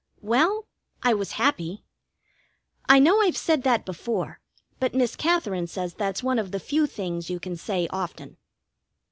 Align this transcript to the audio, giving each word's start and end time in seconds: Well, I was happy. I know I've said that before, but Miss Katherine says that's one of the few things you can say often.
Well, 0.23 0.65
I 1.03 1.13
was 1.13 1.33
happy. 1.33 1.83
I 2.89 2.97
know 2.97 3.21
I've 3.21 3.37
said 3.37 3.61
that 3.61 3.85
before, 3.85 4.39
but 4.79 4.95
Miss 4.95 5.15
Katherine 5.15 5.67
says 5.67 5.93
that's 5.93 6.23
one 6.23 6.39
of 6.39 6.49
the 6.49 6.59
few 6.59 6.87
things 6.87 7.29
you 7.29 7.39
can 7.39 7.55
say 7.55 7.87
often. 7.91 8.37